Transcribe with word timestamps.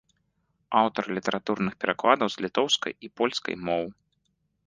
Аўтар 0.79 1.03
літаратурных 1.17 1.73
перакладаў 1.85 2.27
з 2.35 2.45
літоўскай 2.47 2.93
і 3.09 3.13
польскай 3.21 3.55
моў. 3.69 3.85